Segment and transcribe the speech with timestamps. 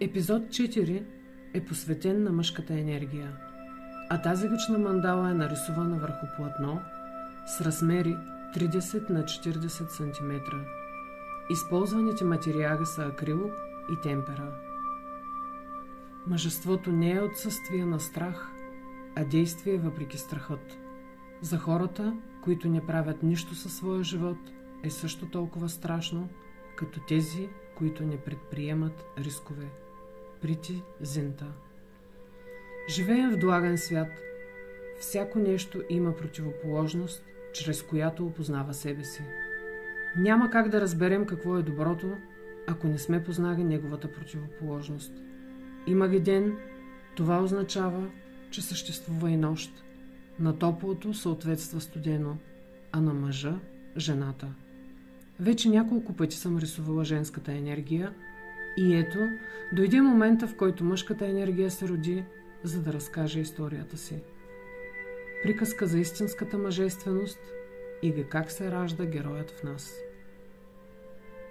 [0.00, 1.02] Епизод 4
[1.54, 3.36] е посветен на мъжката енергия,
[4.10, 6.80] а тази ръчна мандала е нарисувана върху платно
[7.46, 8.16] с размери
[8.56, 10.56] 30 на 40 см.
[11.50, 13.50] Използваните материали са акрил
[13.92, 14.52] и темпера.
[16.26, 18.50] Мъжеството не е отсъствие на страх,
[19.14, 20.78] а действие въпреки страхът.
[21.40, 24.38] За хората, които не правят нищо със своя живот,
[24.82, 26.28] е също толкова страшно,
[26.76, 29.85] като тези, които не предприемат рискове.
[30.40, 31.46] Прити Зинта
[32.88, 34.08] Живеем в благен свят.
[35.00, 39.22] Всяко нещо има противоположност, чрез която опознава себе си.
[40.16, 42.12] Няма как да разберем какво е доброто,
[42.66, 45.12] ако не сме познали неговата противоположност.
[45.86, 46.56] Има ли ден,
[47.16, 48.10] това означава,
[48.50, 49.84] че съществува и нощ.
[50.38, 52.36] На топлото съответства студено,
[52.92, 53.58] а на мъжа–
[53.96, 54.46] жената.
[55.40, 58.14] Вече няколко пъти съм рисувала женската енергия
[58.76, 59.18] и ето,
[59.72, 62.24] дойде момента, в който мъжката енергия се роди,
[62.62, 64.22] за да разкаже историята си.
[65.42, 67.38] Приказка за истинската мъжественост
[68.02, 69.94] или как се ражда героят в нас.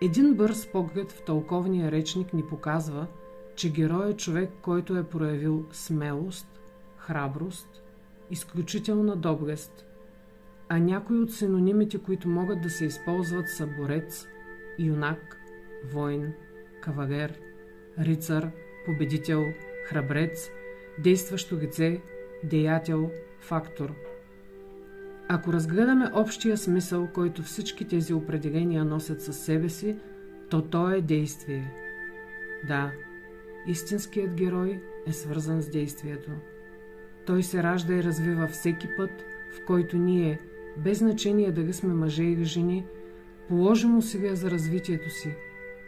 [0.00, 3.06] Един бърз поглед в тълковния речник ни показва,
[3.54, 6.60] че герой е човек, който е проявил смелост,
[6.96, 7.82] храброст,
[8.30, 9.86] изключителна доблест,
[10.68, 14.26] а някои от синонимите, които могат да се използват са борец,
[14.78, 15.40] юнак,
[15.92, 16.32] воин,
[16.82, 17.40] кавалер,
[17.98, 18.50] рицар,
[18.86, 19.44] победител,
[19.88, 20.50] храбрец,
[20.98, 22.00] действащо лице,
[22.44, 23.94] деятел, фактор.
[25.28, 29.96] Ако разгледаме общия смисъл, който всички тези определения носят със себе си,
[30.50, 31.72] то то е действие.
[32.68, 32.92] Да,
[33.66, 36.30] истинският герой е свързан с действието.
[37.26, 39.10] Той се ражда и развива всеки път,
[39.52, 40.40] в който ние,
[40.76, 42.86] без значение дали сме мъже или жени,
[43.48, 45.34] положим усилия за развитието си,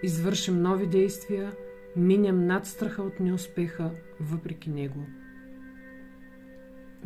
[0.04, 1.52] извършим нови действия,
[1.96, 5.06] минем над страха от неуспеха, въпреки него.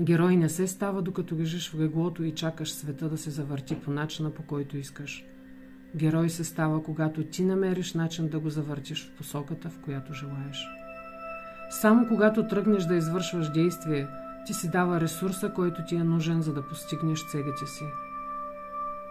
[0.01, 3.91] Герой не се става докато лежиш в леглото и чакаш света да се завърти по
[3.91, 5.25] начина по който искаш.
[5.97, 10.67] Герой се става, когато ти намериш начин да го завъртиш в посоката, в която желаеш.
[11.71, 14.07] Само когато тръгнеш да извършваш действие,
[14.47, 17.85] ти си дава ресурса, който ти е нужен, за да постигнеш целите си.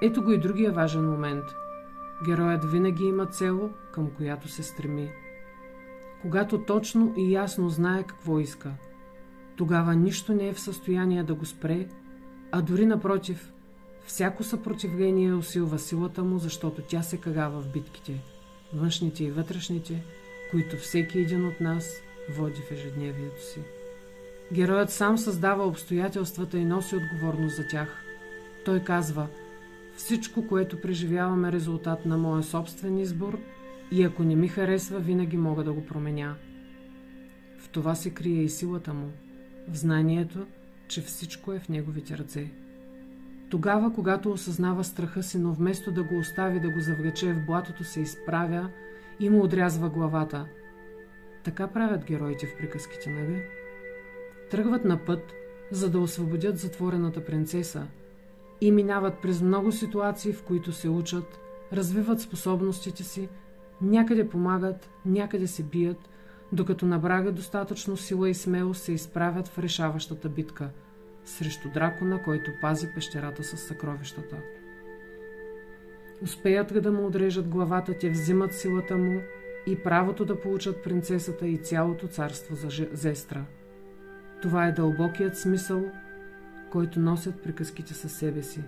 [0.01, 1.45] Ето го и другия важен момент.
[2.25, 5.11] Героят винаги има цел, към която се стреми.
[6.21, 8.71] Когато точно и ясно знае какво иска,
[9.55, 11.87] тогава нищо не е в състояние да го спре,
[12.51, 13.53] а дори напротив,
[14.05, 18.23] всяко съпротивление усилва силата му, защото тя се кагава в битките,
[18.73, 20.03] външните и вътрешните,
[20.51, 23.59] които всеки един от нас води в ежедневието си.
[24.53, 28.03] Героят сам създава обстоятелствата и носи отговорност за тях.
[28.65, 29.27] Той казва
[29.97, 33.39] Всичко, което преживяваме е резултат на моя собствен избор
[33.91, 36.35] и ако не ми харесва, винаги мога да го променя.
[37.59, 39.11] В това се крие и силата му,
[39.67, 40.45] в знанието,
[40.87, 42.51] че всичко е в неговите ръце.
[43.49, 47.83] Тогава, когато осъзнава страха си, но вместо да го остави да го завлече в блатото,
[47.83, 48.69] се изправя
[49.19, 50.45] и му отрязва главата.
[51.43, 53.43] Така правят героите в приказките, нали?
[54.51, 55.33] Тръгват на път,
[55.71, 57.87] за да освободят затворената принцеса
[58.61, 61.39] и минават през много ситуации, в които се учат,
[61.73, 63.29] развиват способностите си,
[63.81, 66.09] някъде помагат, някъде се бият,
[66.51, 70.69] докато набрага достатъчно сила и смелост се изправят в решаващата битка
[71.25, 74.37] срещу дракона, който пази пещерата с съкровищата.
[76.21, 79.21] Успеят да му отрежат главата, те взимат силата му
[79.67, 83.45] и правото да получат принцесата и цялото царство за Зестра–
[84.41, 85.83] това е дълбокият смисъл,
[86.71, 88.63] който носят приказките със себе си.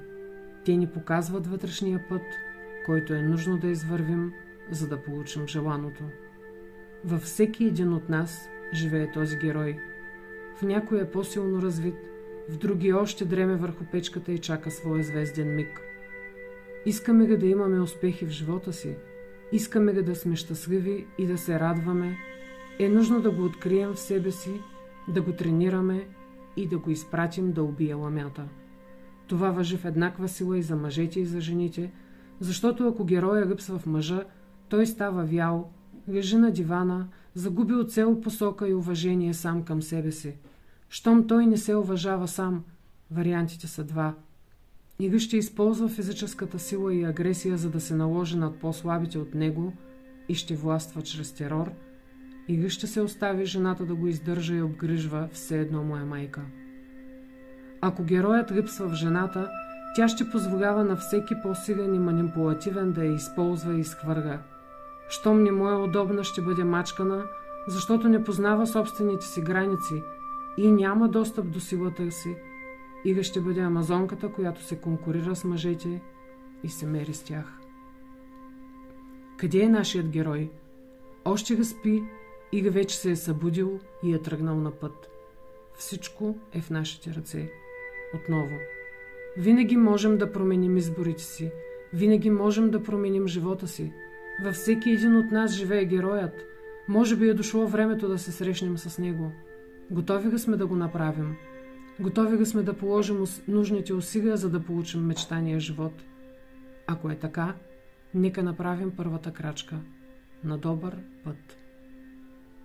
[0.66, 2.22] Те ни показват вътрешния път,
[2.86, 4.34] който е нужно да извървим,
[4.72, 6.04] за да получим желаното.
[7.06, 9.78] Във всеки един от нас живее този герой.
[10.56, 11.96] В някой е по-силно развит,
[12.50, 15.82] в други още дреме върху печката и чака своя звезден миг.
[16.86, 18.96] Искаме го да имаме успехи в живота си,
[19.52, 22.18] искаме го да сме щастливи и да се радваме,
[22.80, 24.62] е нужно да го открием в себе си
[25.08, 26.08] да го тренираме
[26.62, 28.48] и да го изпратим да убие ламята.
[29.28, 31.92] Това въжи в еднаква сила и за мъжете и за жените,
[32.40, 34.24] защото ако героя липсва в мъжа,
[34.70, 35.72] той става вял,
[36.10, 40.36] лежи на дивана, загуби от цел посока и уважение сам към себе си.
[40.90, 42.64] Щом той не се уважава сам,
[43.12, 44.16] вариантите са два.
[45.00, 49.74] Или ще използва физическата сила и агресия, за да се наложи над по-слабите от него
[50.30, 51.72] и ще властва чрез терор–
[52.50, 56.42] или ще се остави жената да го издържа и обгрижва все едно моя майка.
[57.82, 59.50] Ако героят липсва в жената,
[59.96, 64.42] тя ще позволява на всеки по-силен и манипулативен да я използва и изхвърга.
[65.10, 67.24] Щом не му е удобна, ще бъде мачкана,
[67.68, 70.04] защото не познава собствените си граници
[70.58, 72.36] и няма достъп до силата си,
[73.06, 76.02] Ига ще бъде амазонката, която се конкурира с мъжете
[76.64, 77.60] и се мери с тях.
[79.38, 80.52] Къде е нашият герой?
[81.26, 82.04] Още ga спи,
[82.52, 85.10] Ига вече се е събудил и е тръгнал на път.
[85.76, 87.52] Всичко е в нашите ръце.
[88.16, 88.56] Отново.
[89.38, 91.52] Винаги можем да променим изборите си.
[91.94, 93.94] Винаги можем да променим живота си.
[94.44, 96.46] Във всеки един от нас живее героят.
[96.88, 99.32] Може би е дошло времето да се срещнем с него.
[99.92, 101.36] Готови сме да го направим?
[102.00, 105.94] Готови сме да положим нужните усилия, за да получим мечтания живот?
[106.88, 107.56] Ако е така,
[108.14, 109.76] нека направим първата крачка
[110.44, 111.59] на добър път.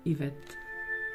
[0.05, 0.64] Yvette.